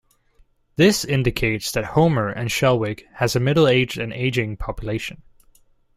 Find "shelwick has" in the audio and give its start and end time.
2.51-3.35